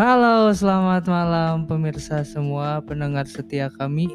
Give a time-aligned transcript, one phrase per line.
[0.00, 4.08] Halo, selamat malam pemirsa semua pendengar setia kami.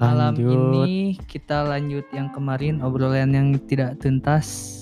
[0.00, 0.48] Malam Lanjut.
[0.80, 4.72] ini kita lanjut yang kemarin obrolan yang tidak tuntas.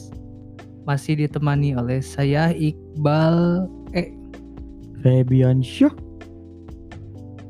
[0.86, 3.66] Masih ditemani oleh saya Iqbal
[3.98, 4.14] eh
[5.02, 5.90] Fabian Syah.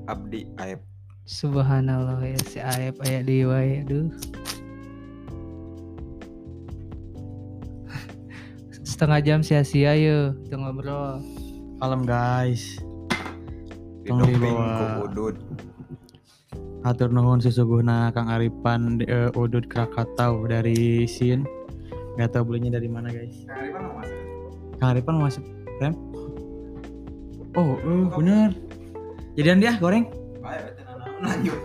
[0.09, 0.81] Abdi Aep
[1.29, 4.09] subhanallah ya si Aep aya di wae aduh.
[8.81, 11.44] Setengah jam sia-sia yuk kita ngobrol.
[11.81, 12.79] Malam guys.
[14.05, 15.01] Tong didoping dibawa.
[15.01, 15.37] ku Udud
[16.85, 21.49] Atur nuhun sesungguhnya Kang Aripan eh, Udud Krakatau dari Sin.
[22.21, 23.49] Gak tau belinya dari mana guys.
[24.77, 25.45] Kang Aripan mau masuk
[25.81, 25.97] rem?
[27.57, 28.51] Oh, eh, bener.
[29.35, 30.25] Jadian dia goreng?
[31.25, 31.57] lanjut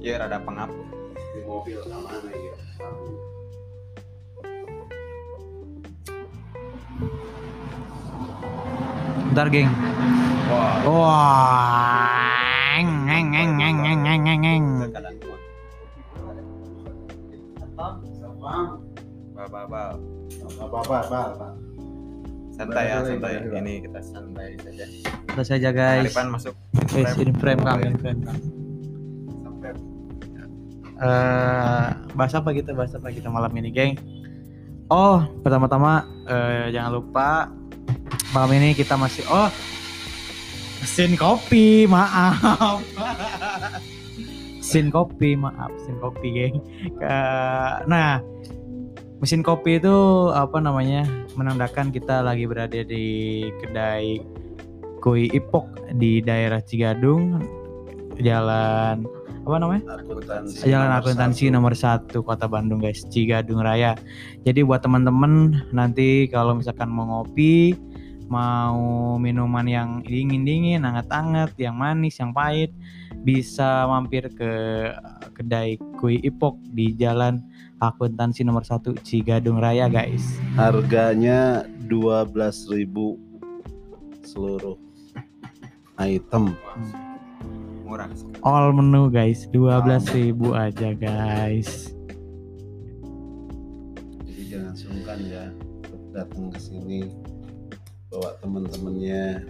[0.00, 0.70] ya rada pengap
[9.32, 9.72] Bentar geng.
[10.52, 12.76] wah Wah.
[12.76, 14.64] Eng, eng, eng, eng, eng, eng, eng, eng.
[14.92, 15.16] kadang
[19.32, 21.24] ba ba ba
[22.52, 24.84] santai ya santai ini kita santai saja
[25.32, 26.12] Terus saja guys.
[26.12, 26.52] Aripan masuk
[26.92, 28.36] Eh, in frame Kang, in frame Kang.
[32.12, 33.96] bahas apa kita bahas apa kita malam ini geng
[34.92, 37.48] oh pertama-tama eh, jangan lupa
[38.32, 39.52] malam ini kita masih oh
[40.82, 42.80] sin kopi maaf.
[44.58, 46.56] Sin kopi maaf sin kopi geng.
[47.86, 48.24] Nah
[49.22, 49.96] mesin kopi itu
[50.34, 51.06] apa namanya
[51.38, 54.18] menandakan kita lagi berada di kedai
[54.98, 57.38] Koi Ipok di daerah Cigadung
[58.18, 59.06] jalan
[59.42, 59.98] apa namanya?
[59.98, 63.98] Akuntansi Jalan akuntansi nomor satu Kota Bandung guys, Cigadung Raya.
[64.46, 67.74] Jadi buat teman-teman nanti kalau misalkan mau ngopi,
[68.32, 72.72] mau minuman yang dingin-dingin, hangat-hangat, yang manis, yang pahit,
[73.20, 74.52] bisa mampir ke
[75.36, 77.44] kedai Kui Ipok di Jalan
[77.76, 80.40] Akuntansi nomor satu Cigadung Raya guys.
[80.56, 82.88] Harganya 12.000
[84.24, 84.80] seluruh
[86.00, 86.56] item.
[87.84, 88.08] murah
[88.40, 91.92] All menu guys, 12.000 aja guys.
[94.24, 95.52] Jadi jangan sungkan ya
[95.84, 97.12] untuk datang ke sini
[98.12, 99.48] bawa teman-temannya.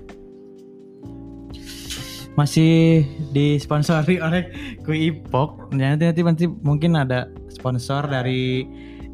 [2.32, 3.04] masih
[3.36, 4.48] disponsori oleh
[4.88, 5.72] Kui Ipok.
[5.76, 8.64] Nanti nanti nanti mungkin ada sponsor dari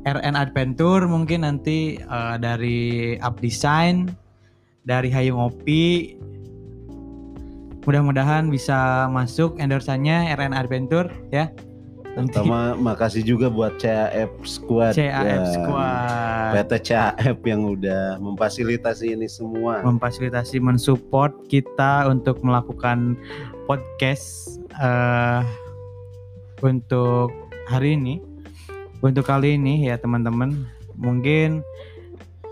[0.07, 4.07] RN Adventure, mungkin nanti eh, dari Up Design,
[4.87, 6.15] dari Hayu Ngopi.
[7.89, 11.51] Mudah-mudahan bisa masuk endorsannya RN Adventure ya.
[12.19, 14.99] Nanti Pertama makasih juga buat CAF Squad.
[14.99, 15.39] CAF ya.
[15.55, 19.87] Squad PT CAF yang udah memfasilitasi ini semua.
[19.87, 23.15] memfasilitasi mensupport kita untuk melakukan
[23.71, 25.47] podcast eh
[26.59, 27.31] untuk
[27.71, 28.19] hari ini
[28.99, 30.67] untuk kali ini ya teman-teman
[30.99, 31.63] mungkin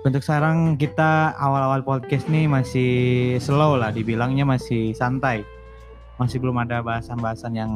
[0.06, 2.93] untuk sekarang kita awal-awal podcast nih masih
[3.43, 5.43] slow lah dibilangnya masih santai
[6.22, 7.72] masih belum ada bahasan-bahasan yang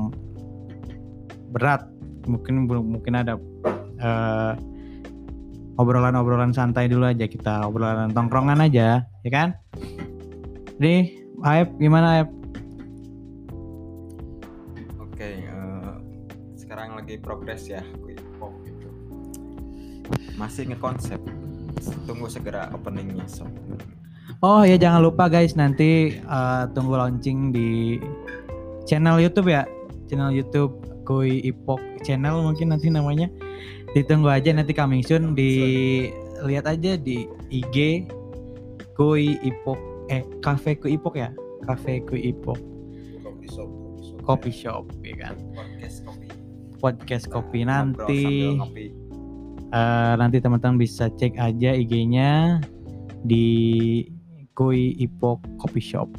[1.51, 1.87] berat.
[2.27, 3.35] Mungkin mungkin ada
[3.99, 4.53] eh,
[5.81, 7.25] obrolan-obrolan santai dulu aja.
[7.27, 9.57] Kita obrolan tongkrongan aja ya kan?
[10.81, 12.29] Nih Aep gimana Aep
[15.01, 15.93] oke eh,
[16.57, 17.81] sekarang lagi progres ya
[18.37, 18.89] pop gitu.
[20.37, 21.21] Masih ngekonsep.
[22.05, 23.49] Tunggu segera openingnya so
[24.41, 28.01] Oh ya jangan lupa guys nanti eh, tunggu launching di
[28.85, 29.65] channel YouTube ya.
[30.09, 33.27] Channel YouTube Koi Ipok channel mungkin nanti namanya.
[33.93, 35.35] Ditunggu aja nanti coming soon.
[35.35, 35.51] Di
[36.47, 38.07] lihat aja di IG
[38.95, 39.79] Koi Ipok
[40.09, 41.31] eh Cafe Koi Ipok ya?
[41.67, 42.59] Cafe Koi Ipok.
[43.21, 43.71] Kopi shop,
[44.25, 44.85] Coffee Shop.
[45.03, 45.35] Ya kan?
[45.53, 46.27] Podcast kopi.
[46.81, 48.25] Podcast kopi nanti.
[48.57, 48.87] ngopi.
[49.71, 52.59] Eh, nanti teman-teman bisa cek aja IG-nya
[53.23, 54.03] di
[54.59, 56.11] Koi Ipok Coffee Shop.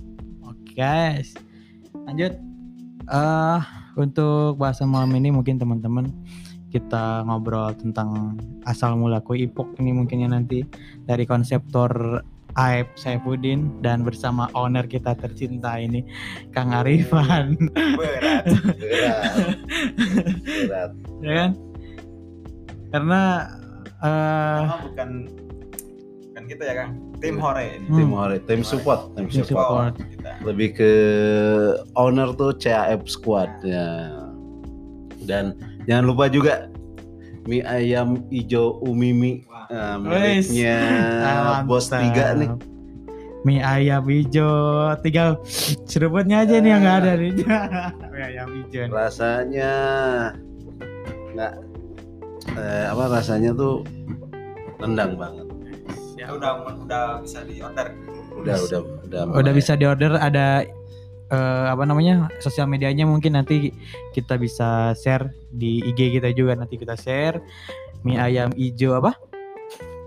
[0.47, 1.35] Oke guys,
[2.07, 2.31] lanjut.
[3.11, 3.61] eh
[3.97, 6.11] untuk bahasan malam ini mungkin teman-teman
[6.71, 10.63] kita ngobrol tentang asal mula Koi Ipok ini mungkinnya nanti
[11.03, 12.23] dari konseptor
[12.55, 16.03] Aib Saifuddin dan bersama owner kita tercinta ini
[16.51, 17.55] Kang Arifan
[17.95, 18.43] berat
[18.79, 19.23] Berat.
[20.67, 20.91] Berat.
[21.27, 21.51] ya kan
[22.91, 23.21] karena
[24.01, 25.09] Emang bukan
[26.25, 26.91] bukan kita ya kang
[27.21, 27.85] tim hore ini.
[27.87, 28.17] Tim Hmm.
[28.17, 29.47] hore, tim support, tim support.
[29.47, 29.93] support.
[29.95, 30.91] kita Lebih ke
[31.93, 34.09] owner tuh CAF Squad ya.
[35.21, 35.53] Dan
[35.85, 36.67] jangan lupa juga
[37.43, 40.51] mie ayam hijau umimi Nah, Wes.
[40.51, 40.77] miliknya
[41.47, 42.51] Ah, bos tiga nih
[43.41, 44.51] mie ayam hijau
[44.99, 45.39] tinggal
[45.87, 47.31] seruputnya aja nih yang nggak ada nih
[48.11, 49.71] mie ayam hijau rasanya
[51.33, 51.53] nggak
[52.53, 53.81] eh, apa rasanya tuh
[54.77, 55.47] nendang banget
[56.31, 56.51] Ya udah
[56.87, 57.91] udah bisa di order.
[58.31, 60.63] udah udah udah udah bisa diorder ada
[61.27, 63.75] eh, apa namanya sosial medianya mungkin nanti
[64.15, 67.43] kita bisa share di IG kita juga nanti kita share.
[68.07, 69.19] Mie ayam hijau apa?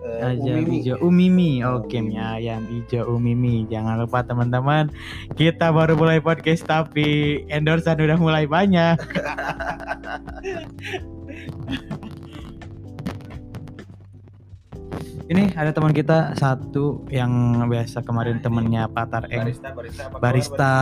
[0.04, 0.72] Eh, ayam umimi.
[0.80, 1.50] hijau umimi.
[1.60, 2.16] Oke Umimi.
[2.16, 3.68] mie ayam hijau umimi.
[3.68, 4.88] Jangan lupa teman-teman
[5.36, 8.96] kita baru mulai podcast tapi endorsean udah mulai banyak
[15.24, 20.20] ini ada teman kita satu yang biasa kemarin temennya Patar Eng Barista barista apa kabar,
[20.20, 20.74] barista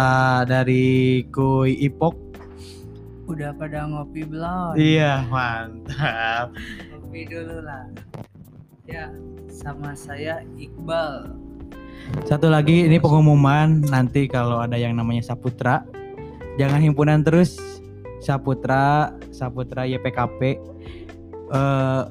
[0.50, 0.86] dari
[1.30, 2.16] Koi Ipok.
[3.30, 4.74] Udah pada ngopi belum?
[4.74, 6.50] iya mantap.
[6.90, 7.86] Ngopi dulu lah.
[8.82, 9.14] Ya,
[9.46, 11.38] sama saya Iqbal.
[12.26, 13.78] Satu lagi ini pengumuman.
[13.94, 15.86] Nanti kalau ada yang namanya Saputra
[16.58, 17.62] jangan himpunan terus.
[18.18, 20.40] Saputra Saputra YPKP
[21.50, 22.02] eh,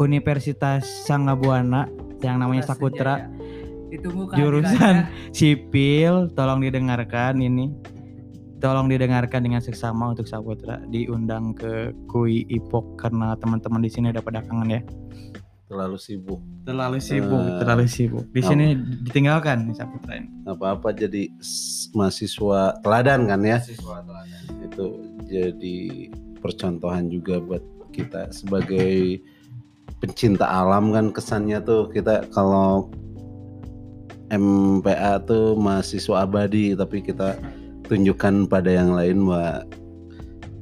[0.00, 1.84] Universitas Sanggabuana
[2.24, 3.28] yang namanya Kelas Saputra Senja, ya.
[3.90, 4.94] Ditunggu jurusan
[5.36, 7.68] sipil tolong didengarkan ini.
[8.60, 14.20] Tolong didengarkan dengan seksama untuk Saputra diundang ke Kui Ipok karena teman-teman di sini udah
[14.20, 14.80] pada kangen ya.
[15.64, 16.40] Terlalu sibuk.
[16.66, 18.26] Terlalu sibuk Eh, terlalu sibuk.
[18.36, 18.46] Di oh.
[18.52, 18.76] sini
[19.06, 20.28] ditinggalkan nih Saputra ini.
[20.44, 21.32] Apa-apa jadi
[21.96, 23.58] mahasiswa teladan kan ya?
[23.64, 24.38] Siswa teladan.
[24.60, 24.86] itu
[25.24, 25.78] jadi
[26.44, 27.64] percontohan juga buat
[27.96, 29.22] kita sebagai
[30.00, 32.88] pencinta alam kan kesannya tuh kita kalau
[34.32, 37.36] MPA tuh mahasiswa abadi tapi kita
[37.90, 39.66] tunjukkan pada yang lain bahwa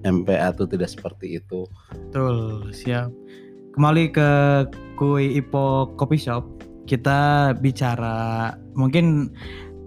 [0.06, 1.68] MPA tuh tidak seperti itu.
[1.90, 3.12] Betul, siap.
[3.76, 4.30] Kembali ke
[4.96, 6.42] Kui Ipo Coffee Shop,
[6.88, 9.30] kita bicara mungkin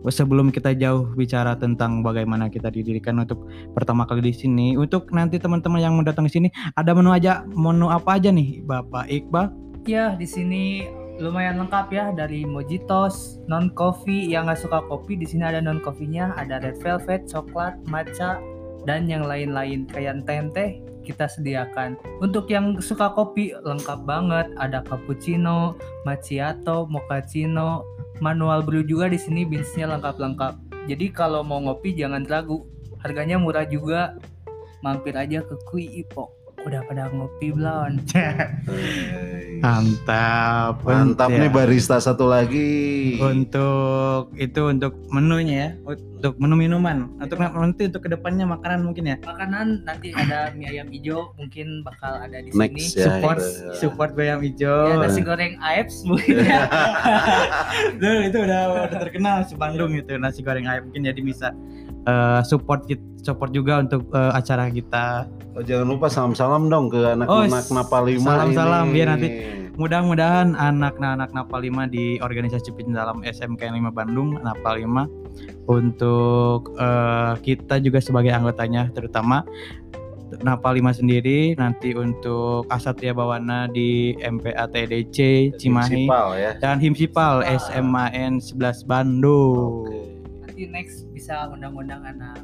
[0.09, 3.45] sebelum kita jauh bicara tentang bagaimana kita didirikan untuk
[3.77, 7.45] pertama kali di sini, untuk nanti teman-teman yang mau datang ke sini, ada menu aja,
[7.53, 9.53] menu apa aja nih, Bapak Iqbal?
[9.85, 10.89] Ya, di sini
[11.21, 15.77] lumayan lengkap ya dari mojitos, non coffee yang nggak suka kopi di sini ada non
[15.77, 18.41] coffee-nya, ada red velvet, coklat, matcha
[18.89, 21.97] dan yang lain-lain kayak teh kita sediakan.
[22.21, 27.85] Untuk yang suka kopi lengkap banget, ada cappuccino, macchiato, mochaccino,
[28.21, 30.85] manual brew juga di sini beansnya lengkap-lengkap.
[30.85, 32.63] Jadi kalau mau ngopi jangan ragu,
[33.01, 34.15] harganya murah juga.
[34.81, 36.40] Mampir aja ke Kui Ipok.
[36.61, 37.97] Udah pada ngopi belum?
[39.61, 41.37] Mantap, Mantap Ya.
[41.37, 43.17] nih barista satu lagi.
[43.17, 47.09] Untuk itu untuk menunya ya, untuk menu minuman.
[47.17, 49.17] Untuk nanti untuk ke depannya makanan mungkin ya.
[49.21, 53.05] makanan nanti ada mie ayam hijau mungkin bakal ada di Next sini ya.
[53.05, 53.73] support itu.
[53.77, 54.85] support bayam ya hijau.
[54.99, 56.61] nasi goreng AEPS mungkin ya
[57.93, 61.47] itu, itu udah, udah terkenal se Bandung itu nasi goreng ayam mungkin jadi bisa
[62.03, 65.29] eh, support kit- support juga untuk eh, acara kita.
[65.51, 68.93] Oh, jangan lupa salam-salam dong ke Oh, anak-anak s- Napa Lima salam-salam, ini.
[68.93, 69.31] biar nanti-
[69.71, 75.07] Mudah-mudahan anak-anak Napa 5 di organisasi dalam SMK 5 Bandung Napa 5
[75.65, 79.47] untuk eh, kita juga sebagai anggotanya terutama
[80.39, 85.17] Napa 5 sendiri nanti untuk Asatria Bawana di MPA TDC
[85.57, 86.51] Cimahi Prinsipal ya.
[86.57, 89.83] dan Himsipal SMAN 11 Bandung.
[89.83, 90.10] Oke.
[90.61, 92.37] Nanti next bisa undang-undang anak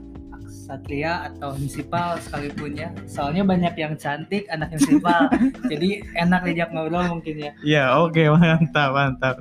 [0.50, 5.30] Satria atau Hinsipal sekalipun ya soalnya banyak yang cantik anak Hinsipal
[5.72, 9.36] jadi enak diajak ngobrol mungkin ya Ya oke mantap mantap.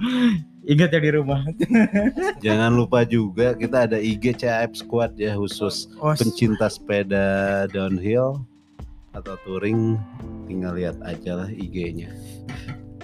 [0.67, 1.47] Ingat ya di rumah.
[2.45, 8.43] Jangan lupa juga kita ada IG CAF Squad ya khusus Oh, pencinta sepeda downhill
[9.15, 9.97] atau touring
[10.51, 12.11] tinggal lihat aja lah IG-nya.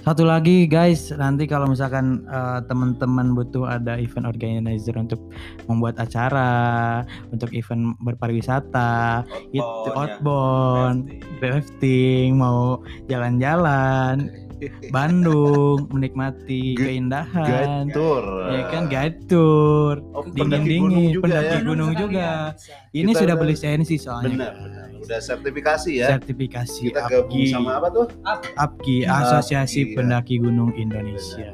[0.02, 5.22] Satu lagi guys, nanti kalau misalkan eh, teman-teman butuh ada event organizer untuk
[5.64, 11.06] membuat acara, untuk event berpariwisata, itu outbound,
[11.38, 14.26] rafting, mau jalan-jalan,
[14.94, 18.24] Bandung, menikmati Gu- keindahan, Guide tour.
[18.46, 21.62] ya kan guide tour, Oh, dingin pendaki dingin, gunung juga pendaki ya.
[21.62, 22.28] gunung juga.
[22.54, 22.74] bisa.
[22.92, 24.30] Ini Kita sudah udah- berlisensi soalnya.
[24.32, 24.86] Benar, benar.
[25.02, 26.14] Udah sertifikasi ya.
[26.14, 28.06] Sertifikasi Kita gabung APGI, sama apa tuh?
[28.54, 29.98] APGI, Asosiasi APGI, ya.
[29.98, 31.48] Pendaki Gunung Indonesia.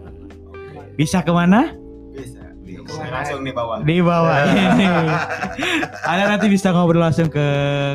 [0.94, 1.74] Bisa ke mana?
[2.10, 2.42] Bisa.
[2.60, 3.02] Bisa.
[3.04, 3.80] Langsung di bawah.
[3.80, 4.86] di bawah ini.
[6.10, 7.46] Ada nanti bisa ngobrol langsung ke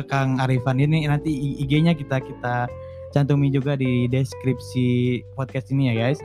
[0.06, 2.68] Kang Arifan ini nanti I- IG-nya kita kita
[3.10, 4.86] cantumi juga di deskripsi
[5.32, 6.18] podcast ini ya guys.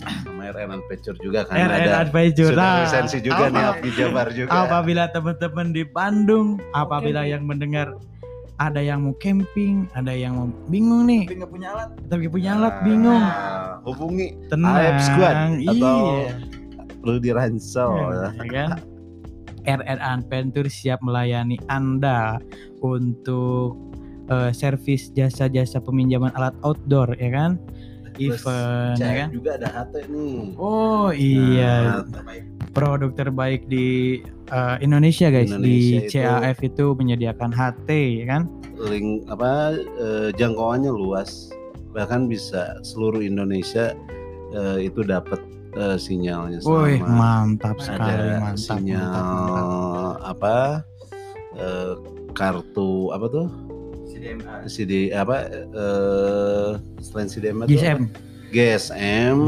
[0.00, 1.92] Sama RN Adventure juga kan RN ada.
[2.02, 2.52] Adventure.
[2.52, 4.50] Sudah Nah, lisensi juga nih apa- Abdi Jabar juga.
[4.58, 7.92] Apabila teman-teman di Bandung, apabila yang mendengar
[8.60, 11.88] ada yang mau camping, ada yang mau bingung nih, Tapi nggak punya alat.
[12.06, 13.16] tapi punya alat bingung.
[13.18, 14.76] Nah, hubungi Tenang.
[14.76, 16.32] AF Squad atau iya.
[17.00, 17.90] Rudy Ransel.
[18.36, 18.70] ya kan?
[19.60, 22.36] RR Adventure siap melayani Anda
[22.80, 23.76] untuk
[24.28, 27.56] eh, servis jasa-jasa peminjaman alat outdoor ya kan?
[28.12, 29.28] Terus Event ya kan?
[29.32, 30.36] juga ada HT nih.
[30.56, 32.28] Oh iya, Nah.
[32.70, 38.42] Produk terbaik di eh, Indonesia guys di Indonesia itu- CAF itu menyediakan HT ya kan?
[38.80, 41.52] link apa eh, jangkauannya luas
[41.90, 43.92] bahkan bisa seluruh Indonesia
[44.50, 45.36] eh, itu dapat
[45.74, 50.16] eh, sinyalnya Woi sama mantap sekali ada mantap, sinyal mantap, mantap.
[50.24, 50.56] apa
[51.54, 51.92] eh,
[52.32, 53.46] kartu apa tuh
[54.06, 54.54] CDMA.
[54.64, 58.00] CD apa eh selain CDMA GSM?
[58.48, 59.38] GSM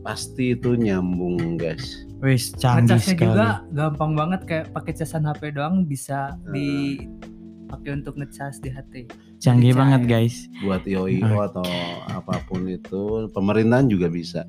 [0.00, 3.26] pasti itu nyambung guys wis canggih Ngecasnya sekali.
[3.26, 6.52] juga gampang banget kayak pakai casan HP doang bisa Hmm.
[6.52, 8.94] dipakai untuk ngecas di HT.
[9.38, 10.52] canggih banget guys.
[10.60, 11.64] Buat IOIO atau
[12.06, 14.44] apa pun itu pemerintahan juga bisa.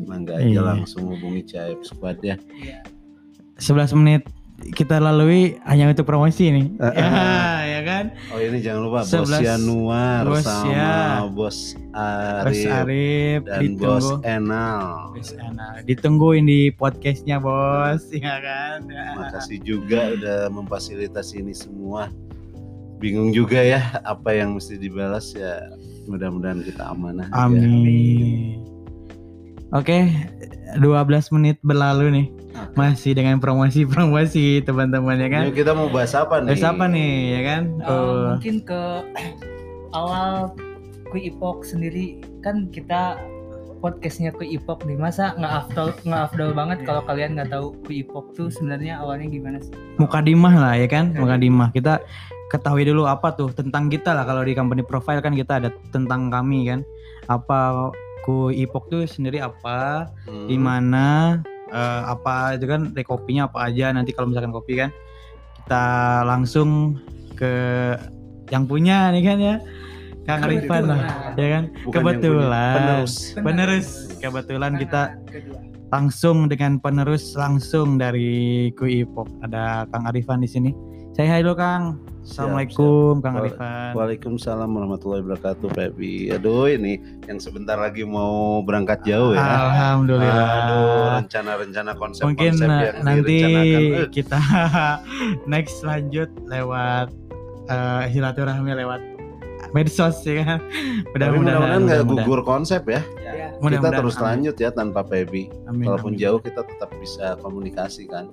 [0.00, 0.62] Mangga aja Iya.
[0.64, 2.34] langsung hubungi Caip Squad ya.
[3.56, 4.22] 11 menit
[4.58, 7.60] kita lalui hanya untuk promosi nih Eh, ya, eh.
[7.64, 10.98] ya kan Oh ini jangan lupa Bos 11 Yanuar Bos sama Ya.
[11.30, 11.58] Bos
[11.94, 15.14] Arif Arif dan ditunggu Bos Enal.
[15.14, 15.66] Bos Ana.
[15.82, 18.82] ditungguin di podcastnya bos ya kan
[19.16, 22.10] Makasih juga udah memfasilitasi ini semua.
[22.98, 25.70] Bingung juga ya apa yang mesti dibalas ya.
[26.06, 27.30] Mudah-mudahan kita amanah.
[27.30, 28.58] amin
[29.70, 29.98] oke
[30.76, 32.26] 12 menit berlalu nih.
[32.74, 35.42] Masih dengan promosi-promosi teman-teman ya kan?
[35.48, 36.52] Yuk, kita mau bahas apa nih?
[36.52, 37.62] Terus apa nih ya kan?
[37.78, 38.82] Eh, Oh, mungkin ke
[39.98, 40.52] awal
[41.08, 42.20] Kui Ipok sendiri.
[42.40, 43.16] Kan kita
[43.78, 44.98] podcastnya Kui Ipok nih.
[44.98, 49.26] Masa nggak afdol nggak afdol banget kalau kalian nggak tahu Kui Ipok tuh sebenarnya awalnya
[49.26, 49.72] gimana sih?
[49.96, 51.14] mukadimah lah ya kan?
[51.14, 51.72] Mukadimah.
[51.72, 52.02] Kita
[52.48, 54.22] ketahui dulu apa tuh tentang kita lah.
[54.22, 56.80] Kalau di company profile kan kita ada tentang kami kan?
[57.26, 57.88] Apa
[58.28, 60.44] ku ipok tuh sendiri apa Hmm.
[60.44, 64.92] di mana eh, apa itu kan dari kopinya apa aja nanti kalau misalkan kopi kan
[65.58, 65.84] kita
[66.24, 67.00] langsung
[67.32, 67.52] ke
[68.48, 69.56] yang punya nih kan ya
[70.22, 71.00] Kang Arifan lah
[71.34, 72.74] ya kan Bukan kebetulan.
[72.74, 73.14] punya, penerus.
[73.38, 75.56] penerus kebetulan kita kedua.
[75.88, 80.70] langsung dengan penerus langsung dari Kui Ipok ada Kang Arifan di sini.
[81.12, 81.96] Saya hai dulu Kang.
[82.28, 83.96] Assalamualaikum Kang Arifan.
[83.96, 86.28] Waalaikumsalam warahmatullahi wabarakatuh Febi.
[86.28, 89.40] Aduh ini yang sebentar lagi mau berangkat jauh ya.
[89.40, 90.28] Alhamdulillah.
[90.28, 93.38] Aduh rencana-rencana konsep-konsep Mungkin yang nanti.
[93.96, 94.36] Eh, kita
[95.52, 97.08] next lanjut lewat
[97.72, 99.00] eh, silaturahmi lewat
[99.72, 100.60] medsos ya kan.
[101.16, 103.00] Tapi mudah-mudahan nggak gugur konsep ya.
[103.24, 103.56] Ya.
[103.56, 103.98] kita Mudah-mudahan.
[104.04, 104.26] terus Amin.
[104.28, 105.48] lanjut ya tanpa Febi.
[105.64, 106.20] Amin, Walaupun amin.
[106.20, 108.28] jauh kita tetap bisa komunikasi kan.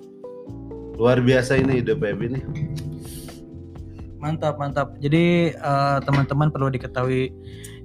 [1.00, 2.44] Luar biasa ini ide Febi nih.
[4.16, 4.96] Mantap, mantap.
[4.98, 7.30] Jadi eh, teman-teman perlu diketahui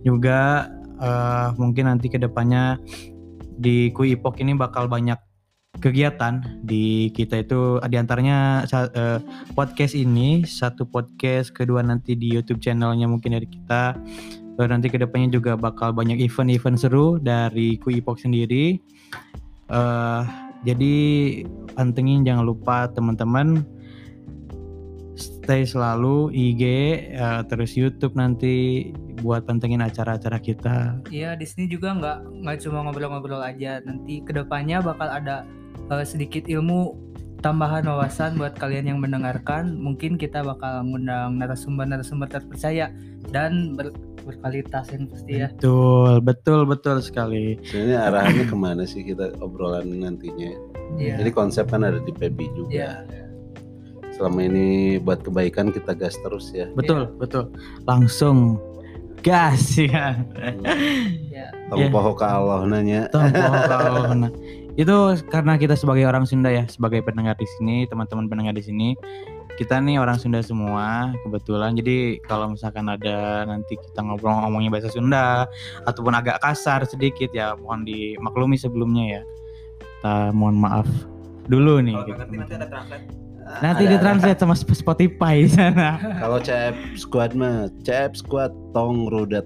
[0.06, 2.80] juga eh, mungkin nanti ke depannya
[3.62, 5.20] di Kui Ipok ini bakal banyak
[5.80, 7.80] kegiatan di kita itu.
[7.84, 9.20] Di antaranya sa- eh,
[9.58, 13.98] podcast ini satu podcast kedua nanti di YouTube channelnya mungkin dari kita.
[14.60, 18.78] Lalu nanti ke depannya juga bakal banyak event-event seru dari Kui Ipok sendiri.
[19.72, 20.22] Eh,
[20.62, 20.96] jadi
[21.74, 23.66] pantengin jangan lupa teman-teman
[25.16, 26.64] stay selalu IG
[27.14, 28.90] eh, terus YouTube nanti
[29.22, 30.76] buat pantengin acara-acara kita.
[31.12, 33.84] Iya di sini juga nggak nggak cuma ngobrol-ngobrol aja.
[33.84, 35.44] Nanti ke depannya bakal ada
[35.92, 39.76] eh, sedikit ilmu tambahan wawasan buat kalian yang mendengarkan.
[39.76, 42.94] Mungkin kita bakal mengundang narasumber-narasumber terpercaya
[43.34, 45.50] dan ber- berkualitas yang pasti ya.
[45.58, 47.58] Betul, betul, betul sekali.
[47.66, 50.54] Sebenarnya arahannya ke mana sih kita obrolan nantinya?
[51.02, 51.18] Iya.
[51.18, 52.70] Jadi konsep kan ada di Febi juga.
[52.70, 52.92] Iya.
[54.22, 56.70] Selama ini buat kebaikan kita gas terus ya.
[56.78, 57.50] Betul, betul.
[57.90, 58.62] Langsung
[59.26, 60.14] gas ya.
[61.34, 61.50] Ya.
[61.74, 61.90] Tong Iya.
[61.90, 63.10] poho ke Allah nanya.
[63.10, 64.30] Nah,
[64.82, 68.94] itu karena kita sebagai orang Sunda ya, sebagai pendengar di sini, teman-teman pendengar di sini,
[69.58, 71.74] kita nih orang Sunda semua kebetulan.
[71.74, 75.50] Jadi kalau misalkan ada nanti kita ngobrol ngomongnya bahasa Sunda
[75.90, 79.22] ataupun agak kasar sedikit ya, mohon dimaklumi sebelumnya ya.
[79.82, 80.86] Kita mohon maaf
[81.50, 81.98] dulu nih.
[81.98, 83.06] Kalau gitu, nanti ada translate.
[83.60, 85.98] Nanti Ada- ditranslate sama Sp- Spotify di sana.
[86.18, 89.12] Kalau CF Squad mah, CF Squad tong Nah.
[89.12, 89.46] rudet.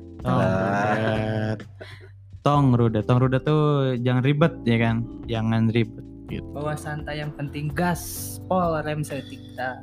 [2.42, 3.04] Tong rudet.
[3.04, 3.64] Tong rudet tuh
[4.00, 4.96] jangan ribet ya kan?
[5.26, 6.06] Jangan ribet.
[6.26, 6.46] Gitu.
[6.52, 8.02] Bawa santai yang penting gas
[8.44, 9.82] pol rem setik kita.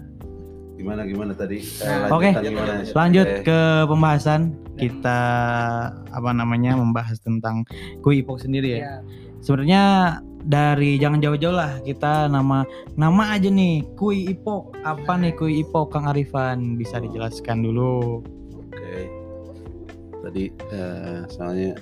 [0.74, 1.62] Gimana gimana tadi?
[1.78, 2.82] Nah, Oke, gimana?
[2.84, 4.40] Lanjut Eh, ke pembahasan
[4.74, 5.20] kita
[6.08, 7.62] apa namanya membahas tentang
[8.00, 8.78] Kui Ipok sendiri ya.
[8.78, 8.94] Iya.
[9.38, 9.82] Sebenarnya
[10.42, 12.66] dari jangan jauh-jauh lah kita nama
[12.98, 14.74] nama aja nih Kui Ipok.
[14.82, 18.22] Apa nih Kui Ipok Kang Arifan bisa dijelaskan dulu?
[18.58, 19.10] Oke.
[20.22, 21.78] Tadi eh, soalnya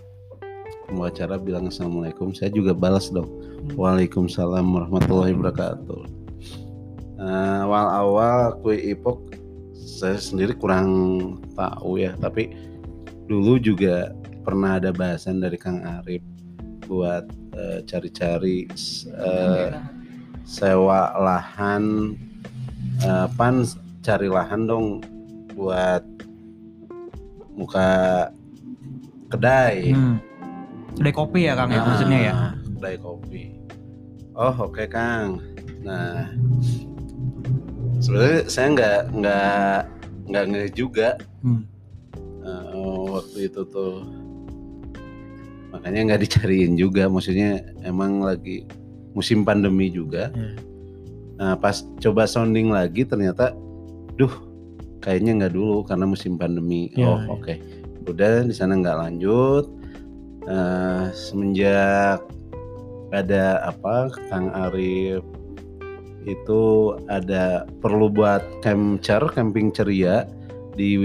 [0.91, 3.31] pembawa bilang assalamualaikum saya juga balas dong
[3.79, 6.19] waalaikumsalam warahmatullahi wabarakatuh
[7.21, 9.37] Nah, awal-awal kue ipok
[9.77, 10.89] saya sendiri kurang
[11.53, 12.49] tahu ya tapi
[13.29, 16.25] dulu juga pernah ada bahasan dari Kang Arif
[16.89, 17.29] buat
[17.83, 18.65] cari-cari
[19.07, 19.69] eh,
[20.43, 22.15] sewa lahan
[23.01, 23.63] eh, pan
[24.01, 24.87] cari lahan dong
[25.53, 26.01] buat
[27.53, 27.89] muka
[29.29, 30.17] kedai Hmm.
[30.97, 32.35] Kedai kopi ya Kang ya Nah, maksudnya ya.
[32.77, 33.43] kedai kopi
[34.33, 35.41] oh oke Kang
[35.81, 36.29] nah
[37.99, 39.79] sebenarnya saya nggak nggak
[40.29, 41.09] nggak nge juga
[41.41, 41.63] Hmm.
[42.41, 42.73] eh,
[43.07, 44.05] waktu itu tuh
[45.81, 47.09] makanya nggak dicariin juga.
[47.09, 48.69] Maksudnya emang lagi
[49.17, 50.29] musim pandemi juga.
[50.37, 50.69] Iya.
[51.41, 53.57] nah pas coba sounding lagi ternyata
[54.21, 54.29] duh
[55.01, 56.93] kayaknya nggak dulu karena musim pandemi.
[56.93, 57.29] Iya, oh iya.
[57.33, 57.55] oke.
[58.05, 59.65] Udah di sana nggak lanjut.
[60.45, 62.21] Eh, semenjak
[63.17, 65.25] ada apa Kang Arif
[66.29, 70.29] itu ada perlu buat camcer camping ceria
[70.77, 70.97] di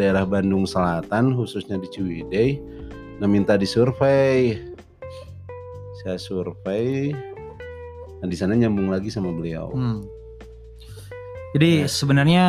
[0.00, 2.48] daerah Bandung Selatan khususnya di Ciwidey
[3.16, 4.60] nah minta disurvei
[5.98, 7.10] saya survei
[8.16, 10.00] nah di sana nyambung lagi sama beliau Hmm.
[11.52, 11.88] Jadi Ya.
[11.88, 12.44] sebenarnya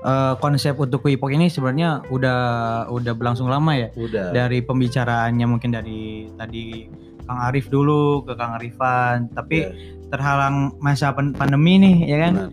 [0.00, 2.40] eh, konsep untuk Kuipok ini sebenarnya udah
[2.88, 3.94] udah berlangsung lama ya.
[3.94, 6.88] udah Dari pembicaraannya mungkin dari tadi
[7.22, 9.70] Kang Arif dulu ke Kang Arifan, tapi Ya.
[10.10, 12.50] terhalang masa pan- pandemi nih ya kan Benar.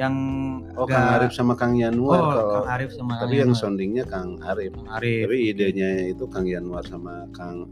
[0.00, 0.14] Yang
[0.72, 3.40] oh agak- Kang Arif sama Kang Yanuar oh, kalau Kang Arif sama tapi Kang yang
[3.46, 3.60] Yanuar.
[3.60, 5.20] soundingnya Kang Arif Kang Arif.
[5.22, 7.68] tapi idenya itu Kang Yanuar sama Kang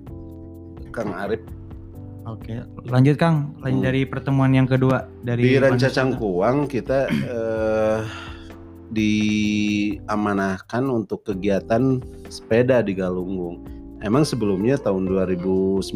[0.90, 1.40] Kang Arif
[2.28, 3.56] Oke, lanjut Kang.
[3.58, 3.88] Lanjut Hmm.
[3.88, 5.88] dari pertemuan yang kedua dari di Ranca?
[5.88, 8.00] Cangkuang kita eh,
[8.92, 13.64] diamanahkan untuk kegiatan sepeda di Galunggung.
[13.98, 15.88] Emang sebelumnya tahun 2019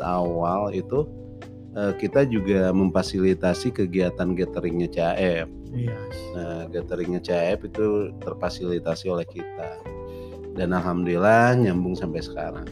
[0.00, 1.02] awal itu
[1.76, 5.48] eh, kita juga memfasilitasi kegiatan gatheringnya CAF.
[5.72, 5.98] Iya.
[6.36, 9.80] Nah, gatheringnya CAF itu terfasilitasi oleh kita.
[10.52, 12.68] Dan alhamdulillah nyambung sampai sekarang.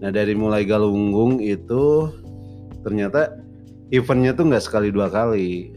[0.00, 2.08] Nah, dari mulai Galunggung itu
[2.80, 3.36] ternyata
[3.92, 5.74] eventnya tuh nggak sekali dua kali.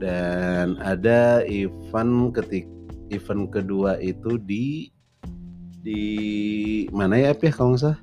[0.00, 2.64] Dan ada event ketik
[3.12, 4.88] event kedua itu di
[5.80, 6.04] di
[6.92, 8.00] mana ya Ap, ya kalau nggak salah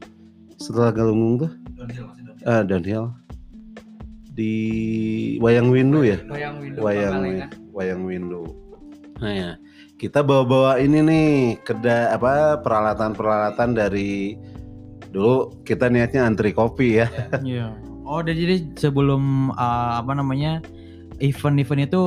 [0.57, 1.51] setelah Galunggung tuh
[2.45, 3.13] ah downhill
[4.37, 4.53] di
[5.41, 7.49] Wayang Windu ya Wayang Windu wayang Pangalengan.
[7.73, 8.43] wayang window.
[9.17, 9.51] Nah ya,
[9.97, 11.29] kita bawa-bawa ini nih
[11.65, 14.37] keda apa peralatan-peralatan dari
[15.09, 17.09] dulu kita niatnya antri kopi ya.
[17.41, 17.73] Iya.
[18.07, 20.61] Oh, jadi sebelum uh, apa namanya
[21.17, 22.01] event-event itu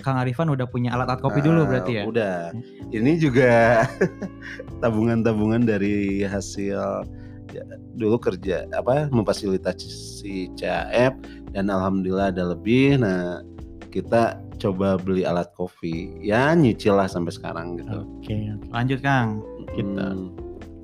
[0.00, 2.02] Kang Arifan udah punya alat-alat kopi dulu Ah, berarti ya?
[2.08, 2.36] Udah.
[2.90, 3.84] Ini juga
[4.82, 7.04] tabungan-tabungan dari hasil
[7.54, 7.62] ya,
[7.94, 11.14] dulu kerja apa memfasilitasi CAF
[11.54, 12.98] dan alhamdulillah ada lebih.
[12.98, 13.46] Nah,
[13.94, 16.18] kita coba beli alat kopi.
[16.18, 18.02] Ya nyicil lah sampai sekarang gitu.
[18.18, 18.36] Oke,
[18.74, 19.38] lanjut Kang.
[19.72, 20.18] Kita.
[20.18, 20.34] Hmm.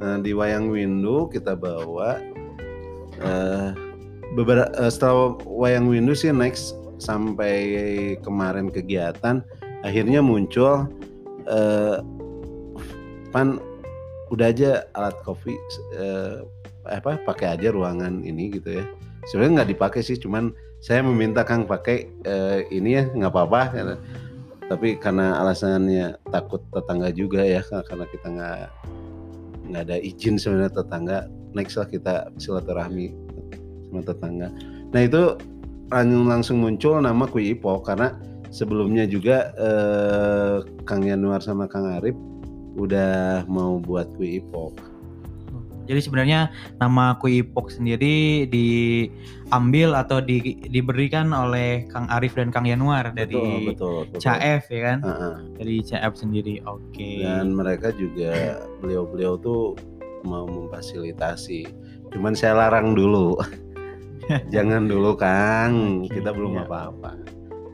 [0.01, 2.17] Nah, di wayang windu kita bawa
[3.21, 3.71] eh
[4.33, 9.45] beberapa setelah wayang windu sih next sampai kemarin kegiatan
[9.85, 10.89] akhirnya muncul
[11.45, 12.01] eh
[13.29, 13.61] pan
[14.31, 15.59] udah aja alat kopi
[15.99, 16.41] eh,
[16.89, 18.85] apa pakai aja ruangan ini gitu ya.
[19.29, 23.63] Sebenarnya nggak dipakai sih cuman saya meminta Kang pakai eh, ini ya nggak apa-apa.
[23.73, 23.97] Kata.
[24.71, 28.59] tapi karena alasannya takut tetangga juga ya karena kita nggak
[29.67, 31.19] nggak ada izin sebenarnya tetangga
[31.59, 33.11] next lah kita silaturahmi
[33.91, 34.49] sama tetangga.
[34.95, 35.35] Nah itu
[35.91, 38.15] lang- langsung muncul nama Kui Ipo karena
[38.55, 42.15] sebelumnya juga eh, Kang Yanuar sama Kang Arif
[42.79, 44.71] udah mau buat Kui Ipo
[45.89, 53.13] Jadi sebenarnya nama Kuipok sendiri diambil atau di- diberikan oleh Kang Arif dan Kang Yanuar
[53.15, 54.21] dari betul, betul, betul.
[54.23, 54.99] CAF ya kan?
[55.03, 55.37] Ah, ah.
[55.57, 56.63] Dari CAF sendiri.
[56.67, 57.23] Oke.
[57.23, 59.77] dan mereka juga beliau-beliau tuh
[60.25, 61.69] mau memfasilitasi
[62.13, 63.39] cuman saya larang dulu
[64.55, 66.65] jangan dulu Kang kita belum iya.
[66.67, 67.17] apa-apa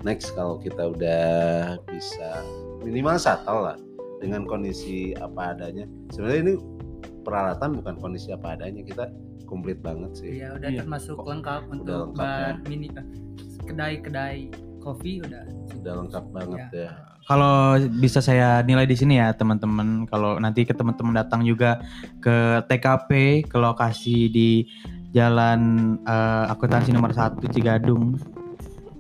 [0.07, 2.45] next kalau kita udah bisa
[2.85, 3.79] minimal shuttle lah
[4.23, 6.55] dengan kondisi apa adanya sebenarnya ini
[7.27, 9.11] peralatan bukan kondisi apa adanya kita
[9.45, 10.79] komplit banget sih Iya, udah Iya.
[10.81, 12.39] termasuk lengkap untuk lengkap ya.
[12.47, 12.89] bar mini
[13.63, 14.39] kedai-kedai
[14.79, 15.45] kopi udah.
[15.83, 16.91] udah lengkap banget ya,
[17.27, 21.83] Kalau bisa saya nilai di sini ya teman-teman, kalau nanti ke teman-teman datang juga
[22.23, 23.11] ke TKP
[23.45, 24.63] ke lokasi di
[25.11, 25.61] Jalan
[26.07, 28.15] eh, Akuntansi nomor 1 Cigadung.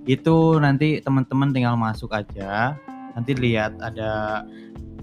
[0.05, 2.75] Itu nanti teman-teman tinggal masuk aja.
[3.15, 4.45] nanti lihat ada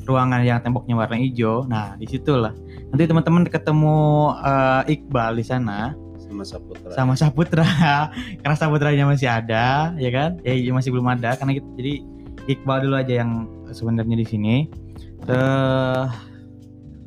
[0.04, 1.66] ruangan yang temboknya warna hijau.
[1.68, 2.54] Nah, di situlah
[2.94, 3.98] nanti teman-teman ketemu
[4.44, 5.98] eh, Iqbal di sana.
[6.24, 6.90] Sama Saputra.
[6.98, 7.68] sama Saputra.
[8.42, 10.42] Karena Saputranya masih ada ya kan?
[10.46, 11.38] Ya masih belum ada.
[11.38, 11.94] Karena kita, jadi
[12.50, 14.56] Iqbal dulu aja yang sebenarnya di sini.
[15.30, 16.06] Eh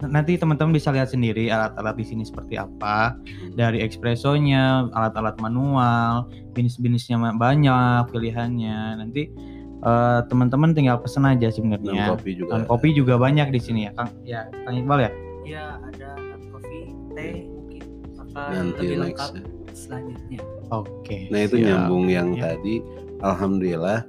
[0.04, 3.16] nanti teman-teman bisa lihat sendiri alat-alat di sini seperti apa.
[3.56, 9.00] Dari espressonya alat-alat manual jenis-jenisnya banyak pilihannya.
[9.00, 9.32] Nanti
[9.78, 12.50] eh, teman-teman tinggal pesen aja Dan sebenarnya kopi juga.
[12.52, 15.10] dan kopi juga banyak di sini ya Kang ya Kang Iqbal ya
[15.44, 16.10] Ya ada
[16.48, 16.78] kopi,
[17.12, 17.82] teh mungkin
[18.18, 19.30] akan Nanti lebih next.
[19.30, 19.30] lengkap
[19.72, 20.40] selanjutnya.
[20.68, 21.66] oke Nah itu siap.
[21.66, 22.42] nyambung yang Ya.
[22.50, 22.82] tadi.
[23.18, 24.00] Alhamdulillah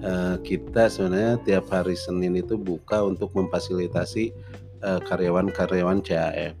[0.00, 4.32] eh, kita sebenarnya tiap hari Senin itu buka untuk memfasilitasi
[4.80, 6.54] eh, karyawan-karyawan CAF.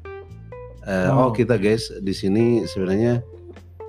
[0.82, 1.16] Eh, Oh.
[1.18, 1.30] oh.
[1.30, 3.22] kita guys di sini sebenarnya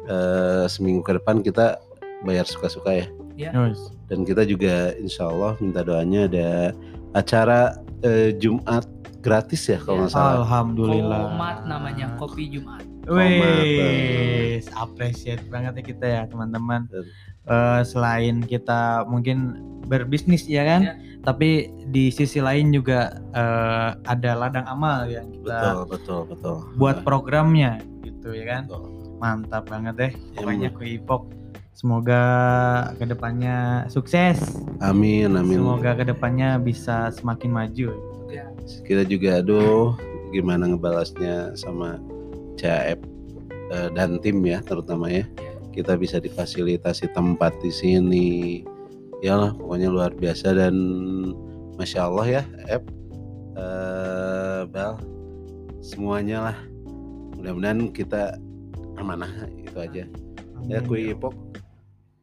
[0.05, 1.81] eh, seminggu ke depan kita
[2.21, 3.07] bayar suka-suka ya.
[3.37, 3.79] Yus.
[4.07, 6.49] Dan kita juga insya Allah minta doanya ada
[7.11, 7.59] acara
[8.01, 8.87] eh, Jumat
[9.19, 10.41] gratis ya kalau nggak salah.
[10.41, 12.83] Alhamdulillah Komat namanya kopi Jumat.
[13.05, 16.89] Wih, appreciate banget ya kita ya teman-teman.
[17.45, 20.93] Eh, selain kita mungkin berbisnis ya kan, Ya.
[21.21, 26.57] tapi di sisi lain juga eh, ada ladang amal yang kita Betul betul betul.
[26.77, 28.63] buat programnya gitu ya kan.
[28.65, 28.89] Betul.
[29.15, 30.11] Mantap banget deh.
[30.11, 31.21] Ya, Pokoknya Kuipok
[31.75, 32.23] semoga
[32.95, 34.39] ke depannya sukses.
[34.79, 35.59] Amin amin.
[35.59, 37.89] Semoga ke depannya bisa semakin maju.
[38.25, 38.49] Ya.
[38.89, 39.93] kita juga aduh
[40.33, 42.01] gimana ngebalasnya sama
[42.57, 42.99] CAF
[43.71, 45.23] eh, dan tim ya terutama ya
[45.71, 48.27] kita bisa difasilitasi tempat di sini
[49.21, 50.75] ya lah pokoknya luar biasa dan
[51.77, 52.83] masya Allah ya Ep
[53.55, 54.97] eh, Bel
[55.85, 56.57] semuanya lah
[57.37, 58.41] mudah-mudahan kita
[58.97, 59.29] amanah
[59.61, 60.03] itu aja
[60.65, 61.44] ya kue ipok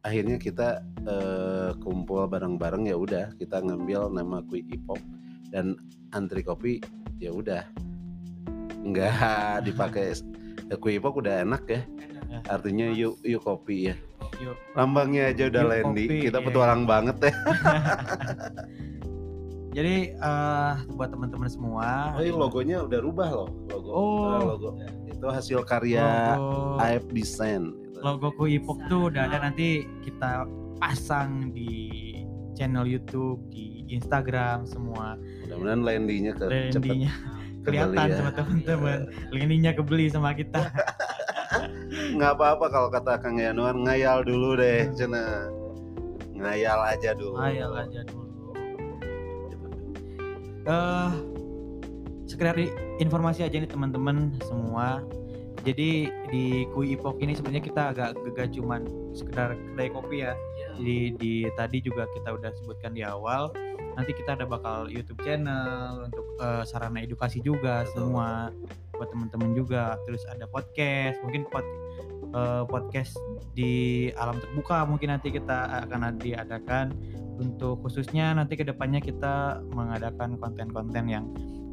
[0.03, 4.99] akhirnya kita eh, kumpul bareng-bareng ya udah kita ngambil nama kue ipok
[5.49, 5.79] dan
[6.11, 6.83] antri kopi
[7.23, 7.63] ya udah.
[8.83, 9.11] Nggak
[9.67, 10.11] dipakai
[10.67, 11.81] ya, kue ipok udah enak ya.
[12.51, 13.95] Artinya yuk yuk kopi ya.
[14.41, 14.57] Yuk.
[14.73, 16.45] lambangnya aja udah Yuk Lendi kopi, kita ya.
[16.47, 17.33] petualang banget ya
[19.73, 22.13] Jadi eh, buat teman-teman semua.
[22.13, 24.37] oh, ini logonya udah rubah loh logo Oh.
[24.37, 24.69] Eh, logo
[25.09, 26.05] itu hasil karya
[26.37, 30.43] logo, AF Design logo Kuipok tuh udah ada nanti kita
[30.77, 32.03] pasang di
[32.53, 35.17] channel YouTube, di Instagram semua.
[35.47, 37.11] mudah-mudahan Lendinya ke Lendinya
[37.63, 38.15] kelihatan ya.
[38.19, 38.99] sama teman-teman.
[39.33, 40.61] Lendinya kebeli sama kita.
[42.17, 45.49] nggak apa-apa kalau kata Kang Yanuar ngayal dulu deh cina
[46.33, 48.22] ngayal aja dulu Ayal aja dulu.
[50.63, 51.11] Eh
[52.33, 52.57] sekedar
[52.97, 55.05] informasi aja nih teman-teman semua.
[55.63, 58.83] Jadi di Kui Ipok ini sebenarnya kita agak gak cuman
[59.15, 60.33] sekedar kedai kopi ya.
[60.75, 63.53] Jadi di tadi juga kita udah sebutkan di awal.
[63.93, 68.09] Nanti kita ada bakal YouTube channel untuk eh, sarana edukasi juga Betul.
[68.09, 68.49] semua
[68.97, 69.95] buat teman-teman juga.
[70.03, 71.63] Terus ada podcast, mungkin pod,
[72.33, 73.15] eh, podcast
[73.53, 76.91] di alam terbuka mungkin nanti kita akan diadakan
[77.35, 81.25] untuk khususnya nanti ke depannya kita mengadakan konten-konten yang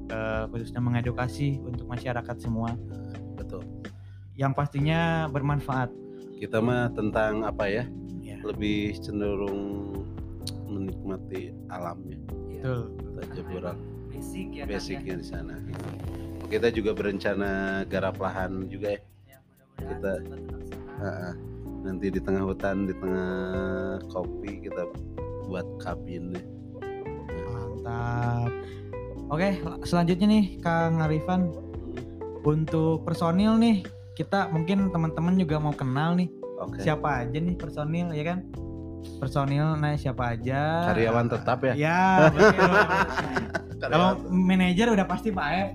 [0.08, 2.74] eh, khususnya mengedukasi untuk masyarakat semua
[3.34, 3.64] betul
[4.34, 5.92] yang pastinya bermanfaat.
[6.36, 7.84] kita mah tentang apa ya
[8.20, 8.36] Ya.
[8.40, 9.92] lebih cenderung
[10.64, 12.92] menikmati alamnya Betul.
[12.96, 14.64] kita aja kurang Basic ya.
[14.64, 15.54] Kang, basicnya di sana
[16.46, 17.50] kita juga berencana
[17.86, 19.38] garap lahan juga ya Ya,
[19.78, 20.20] Kita-.
[20.96, 21.30] Ha-ha.
[21.80, 23.32] nanti di tengah hutan di tengah
[24.06, 24.84] kopi kita
[25.50, 26.38] buat kabin.
[27.50, 28.50] Mantap.
[29.30, 31.50] Oke, selanjutnya nih Kang Arifan
[32.40, 33.82] untuk personil nih
[34.14, 38.38] kita mungkin teman-teman juga mau kenal nih oke siapa aja nih personil ya kan?
[39.16, 40.92] Personil nah siapa aja?
[40.92, 42.00] karyawan tetap ya Ya.
[43.80, 45.68] Kalau manajer udah pasti Pak Ef.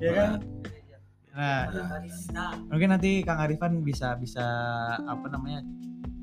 [0.00, 0.30] ya kan?
[1.30, 1.62] Nah,
[2.68, 4.44] mungkin nanti Kang Arifan bisa bisa
[5.00, 5.60] apa namanya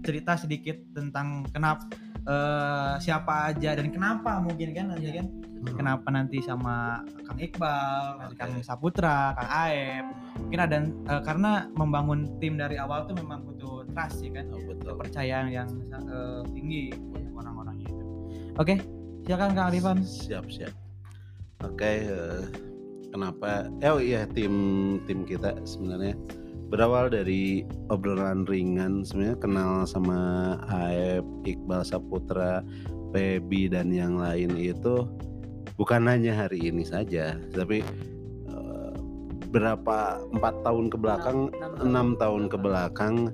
[0.08, 1.84] cerita sedikit tentang kenapa
[2.24, 5.28] eh, siapa aja dan kenapa mungkin kan nanti kan?
[5.67, 8.39] Kenapa nanti sama Kang Iqbal, Oke.
[8.39, 10.06] Kang Saputra, Kang Aep.
[10.48, 14.48] Mungkin ada eh, karena membangun tim dari awal tuh memang butuh trust ya kan?
[14.54, 14.96] Oh, betul.
[14.96, 16.96] Kepercayaan yang eh, tinggi
[17.36, 18.06] orang-orangnya itu.
[18.56, 18.80] Oke,
[19.28, 19.98] silakan Kang Arifan.
[20.08, 20.72] siap siap.
[21.65, 22.41] Oke eh,
[23.10, 23.65] kenapa?
[23.82, 24.54] Eh, oh iya tim
[25.10, 26.13] tim kita sebenarnya
[26.67, 30.19] berawal dari obrolan ringan sebenarnya kenal sama
[30.67, 32.60] Aep Iqbal Saputra
[33.15, 35.08] Pebi dan yang lain itu
[35.80, 37.80] bukan hanya hari ini saja tapi
[38.51, 38.93] eh,
[39.47, 42.51] berapa empat tahun ke belakang Enam- tahun.
[42.51, 43.32] ke belakang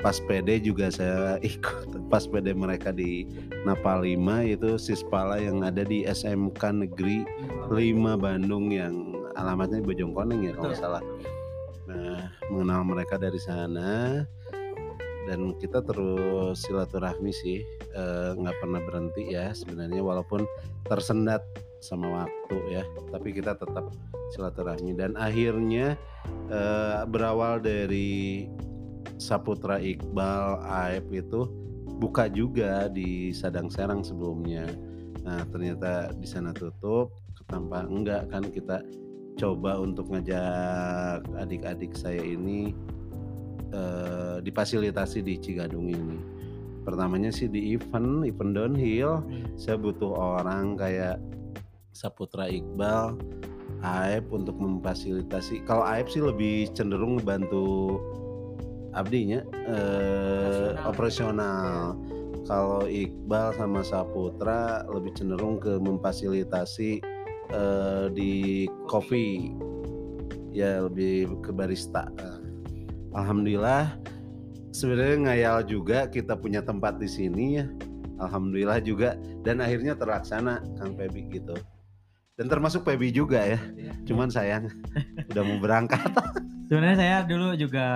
[0.00, 3.28] pas PD juga saya ikut pas PD mereka di
[3.68, 4.16] Napa 5
[4.46, 7.26] itu Sispala yang ada di SMK Negeri
[7.68, 7.74] 5
[8.14, 8.70] Bandung.
[8.70, 8.94] Yang
[9.34, 11.02] alamatnya di Bojongkoneng ya kalau salah.
[11.86, 14.22] Nah, mengenal mereka dari sana.
[15.26, 17.58] Dan kita terus silaturahmi sih
[17.98, 20.46] eh, nggak pernah berhenti ya sebenarnya walaupun
[20.86, 21.42] tersendat
[21.82, 23.90] sama waktu ya tapi kita tetap
[24.38, 24.94] silaturahmi.
[24.94, 25.98] Dan akhirnya
[26.46, 28.46] eh, berawal dari
[29.18, 31.50] Saputra Iqbal Aep itu
[31.98, 34.68] buka juga di Sadang Serang sebelumnya.
[35.26, 37.18] Nah ternyata di sana tutup
[37.50, 38.82] tanpa enggak kan kita
[39.36, 42.72] coba untuk ngajak adik-adik saya ini
[43.70, 46.18] eh, difasilitasi di Cigadung ini.
[46.82, 49.20] Pertamanya sih di event, event downhill.
[49.60, 51.20] Saya butuh orang kayak
[51.92, 53.18] Saputra Iqbal,
[53.84, 55.66] Aep untuk memfasilitasi.
[55.68, 58.00] Kalau Aep sih lebih cenderung ngebantu
[58.96, 61.98] abdinya eh, operasional.
[62.46, 67.15] Kalau Iqbal sama Saputra lebih cenderung ke memfasilitasi
[67.52, 69.52] eh, di kopi
[70.56, 72.08] ya lebih ke barista.
[73.12, 73.96] Alhamdulillah
[74.76, 77.66] sebenarnya ngayal juga kita punya tempat di sini ya.
[78.16, 81.56] Alhamdulillah juga dan akhirnya terlaksana Kang Pebi gitu.
[82.36, 83.60] Dan termasuk Pebi juga ya.
[84.04, 84.68] Cuman sayang
[85.32, 86.04] udah mau berangkat.
[86.66, 87.86] Sebenarnya saya dulu juga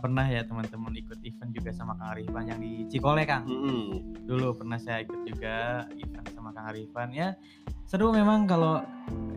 [0.00, 3.44] pernah ya teman-teman ikut event juga sama Kang Arifan yang di Cikole Kang.
[3.44, 4.16] Mm-mm.
[4.24, 7.36] Dulu pernah saya ikut juga event sama Kang Arifan ya.
[7.84, 8.80] Seru memang kalau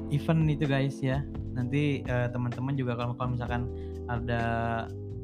[0.10, 1.22] event itu guys ya.
[1.54, 3.68] Nanti eh, teman-teman juga kalau kalau misalkan
[4.08, 4.42] ada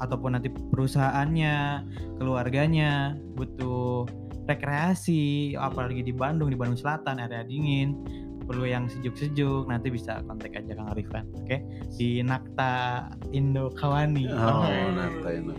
[0.02, 1.86] ataupun nanti perusahaannya,
[2.18, 4.04] keluarganya butuh
[4.44, 7.96] rekreasi apalagi di Bandung, di Bandung Selatan area dingin
[8.44, 11.64] perlu yang sejuk-sejuk nanti bisa kontak aja Kang Arifan oke
[11.96, 15.00] di Nakta Indo Kawani Oh, Oke.
[15.00, 15.56] Nata ini.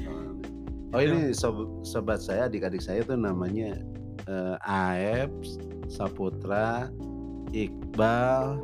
[0.93, 3.81] Oh ini sob- sobat saya, adik-adik saya tuh namanya
[4.29, 5.33] eh, Aep,
[5.89, 6.93] Saputra,
[7.55, 8.59] Iqbal,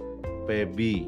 [0.51, 1.07] Pebi.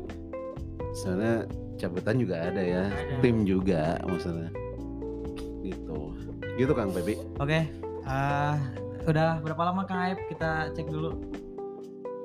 [0.95, 1.42] Sana
[1.75, 3.18] cabutan juga ada ya, Ada.
[3.18, 4.55] tim juga maksudnya.
[5.66, 5.99] Gitu.
[6.55, 7.18] Gitu Kang Pebi.
[7.42, 7.66] Oke,
[8.07, 8.55] ah,
[9.03, 11.18] udah berapa lama Kang Aib kita cek dulu.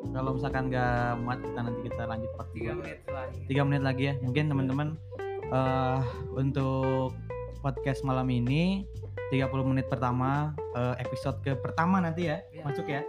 [0.07, 3.39] Kalau misalkan nggak muat kita nanti kita lanjut part 3 3 menit lagi.
[3.49, 4.13] Tiga menit lagi ya.
[4.21, 4.87] Mungkin teman-teman
[5.47, 5.99] eh
[6.35, 7.17] untuk
[7.59, 8.83] podcast malam ini
[9.31, 12.61] 30 menit pertama eh, episode ke pertama nanti ya Iya.
[12.63, 13.01] masuk ya.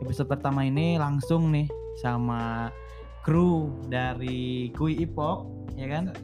[0.00, 2.70] Episode pertama ini langsung nih sama
[3.20, 6.14] kru dari Kui Ipok ya kan.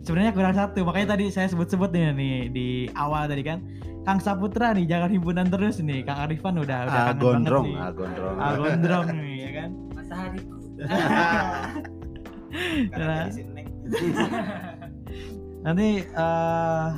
[0.00, 3.60] Sebenarnya kurang satu makanya tadi saya sebut-sebut nih, nih di awal tadi kan
[4.02, 7.76] Kang Saputra nih jangan himpunan terus nih Kang Arifan udah udah Ah, kangen gondrong, banget
[7.76, 7.84] nih.
[7.84, 8.36] ah, gondrong.
[8.40, 9.70] Ah, gondrong nih ya kan.
[9.92, 10.56] Matahariku.
[12.90, 13.28] Nah.
[15.64, 16.88] Nanti eh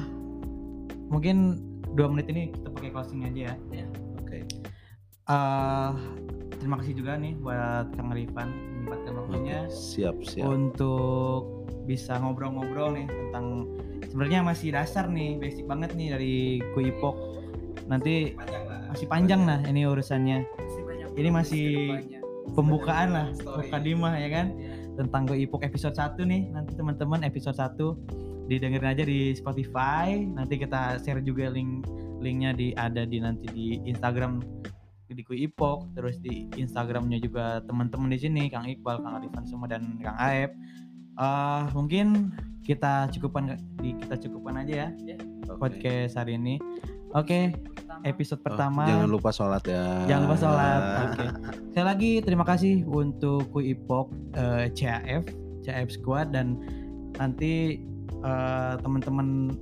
[1.11, 1.59] mungkin
[1.91, 3.87] dua menit ini kita pakai closing aja ya.
[4.23, 4.47] Oke.
[5.27, 5.91] Eh
[6.61, 10.45] terima kasih juga nih buat Kang Arifan menyempatkan waktunya Siap, siap.
[10.47, 13.67] untuk bisa ngobrol-ngobrol nih tentang
[14.07, 16.37] sebenarnya masih dasar nih, basic banget nih dari
[16.77, 17.17] Kuipok.
[17.89, 18.81] Nanti panjang lah.
[18.93, 20.39] masih panjang lah ini urusannya.
[21.17, 21.67] Ini masih.
[22.51, 24.75] Pembukaan lah, mukadimah ya kan Ya.
[24.99, 26.51] tentang Kuipok episode 1 nih.
[26.51, 27.95] Nanti teman-teman episode 1
[28.51, 30.19] didengerin aja di Spotify.
[30.27, 31.87] Nanti kita share juga link
[32.19, 34.43] linknya di ada di nanti di Instagram
[35.13, 39.99] di Kuipok, terus di Instagramnya juga teman-teman di sini Kang Iqbal, Kang Arifan semua dan
[39.99, 40.55] Kang Aep.
[41.21, 42.31] Eh mungkin
[42.63, 45.17] kita cukupkan di kita cukupkan aja ya
[45.51, 45.59] Oke.
[45.59, 46.57] podcast hari ini.
[47.11, 48.83] Oke, Pertama, episode Oh, pertama.
[48.87, 49.83] jangan lupa sholat ya.
[50.07, 50.83] Jangan lupa sholat.
[51.11, 51.27] Oke.
[51.75, 55.27] Sekali lagi terima kasih untuk Kui Ipok eh, CAF,
[55.67, 56.55] CAF Squad dan
[57.19, 57.83] nanti
[58.23, 59.59] eh, teman-teman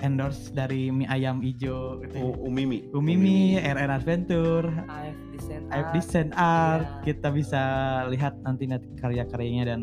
[0.00, 2.88] endorse dari mie ayam hijau U- Umimi.
[2.92, 5.92] Umimi, RR Adventure, AF Design AF Art.
[5.92, 6.88] Design Art.
[6.88, 7.02] Iya.
[7.06, 7.62] Kita bisa
[8.08, 9.80] lihat nanti nanti karya-karyanya dan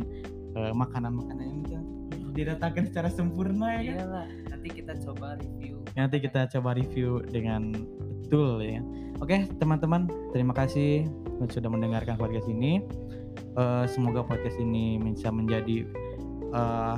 [0.54, 1.84] eh, makanan-makanan yang
[2.38, 3.98] diletakkan secara sempurna ya kan?
[3.98, 5.76] Iyalah, nanti kita coba review.
[5.98, 7.74] nanti kita coba review dengan
[8.22, 8.82] betul ya.
[9.18, 11.10] Oke teman-teman, terima kasih
[11.50, 12.86] sudah mendengarkan podcast ini.
[13.58, 15.90] Eh, semoga podcast ini bisa menjadi
[16.54, 16.98] eh,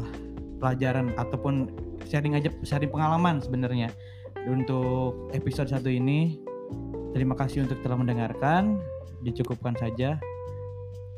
[0.59, 1.71] pelajaran ataupun
[2.09, 3.93] sharing aja sharing pengalaman sebenarnya
[4.49, 6.41] untuk episode satu ini.
[7.13, 8.81] Terima kasih untuk telah mendengarkan.
[9.21, 10.17] Dicukupkan saja.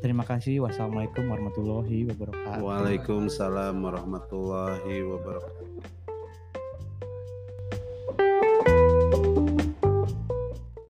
[0.02, 0.66] Terima kasih.
[0.66, 2.60] Wassalamualaikum warahmatullahi wabarakatuh.
[2.60, 5.61] Waalaikumsalam warahmatullahi wabarakatuh.